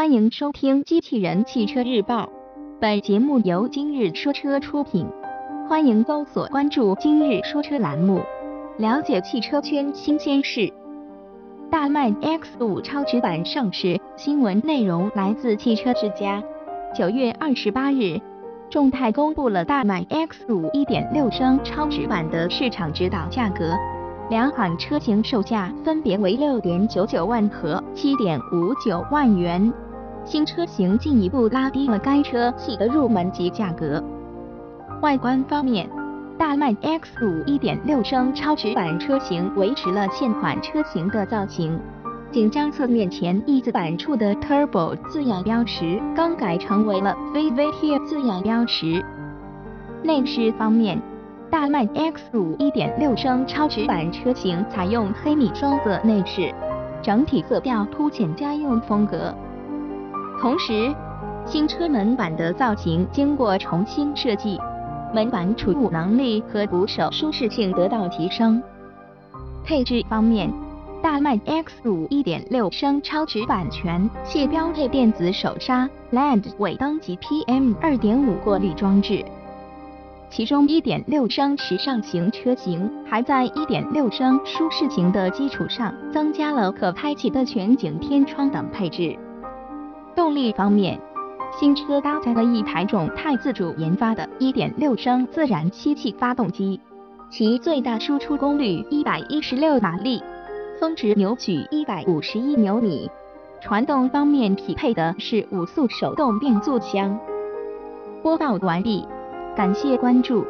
[0.00, 2.24] 欢迎收听《机器人汽车日报》，
[2.80, 5.06] 本节目由今日说车出品。
[5.68, 8.22] 欢迎搜索关注“今日说车”栏目，
[8.78, 10.72] 了解汽车圈新鲜事。
[11.70, 16.42] 大迈 X5 超值版上市，新闻内容来自汽车之家。
[16.96, 18.18] 九月二十八日，
[18.70, 23.76] 众泰公布了大迈 X5 1.6升超值版的市场指导价格。
[24.30, 29.70] 两款车型售价分别为六点九九万和七点五九万元。
[30.24, 34.02] 新车型进一步拉低了该车系的入门级价格。
[35.02, 35.88] 外观方面，
[36.38, 41.78] 大迈 X5 1.6升超值版车型维持了现款车型的造型，
[42.30, 49.04] 仅将侧面前翼子板处的 Turbo 字样标识更改成为了 VVT 字样标识。
[50.02, 51.00] 内饰方面，
[51.50, 56.54] 大迈 X5 1.6升超值版车型采用黑米双色内饰，
[57.02, 59.34] 整体色调凸显家用风格。
[60.40, 60.90] 同时，
[61.44, 64.58] 新车门板的造型经过重新设计，
[65.14, 68.62] 门板储物能力和扶手舒适性得到提升。
[69.62, 70.50] 配置方面，
[71.02, 79.22] 大迈 X5 1.6升超值版全系标配电子手刹、LED 尾灯及 PM2.5 过滤装置。
[80.30, 89.18] 其中1.6升时尚型车型还在1.6升舒适型的基础上增加了可开启的全景天窗等配置。
[90.14, 91.00] 动力方面，
[91.58, 96.80] 新车搭载了一台众泰自主研发的1.6升自然吸气发动机，
[97.30, 100.22] 其最大输出功率116马力，
[100.78, 103.10] 峰值扭矩151牛米。
[103.60, 107.18] 传动方面匹配的是五速手动变速箱。
[108.22, 109.06] 播报完毕，
[109.54, 110.46] 感谢关注。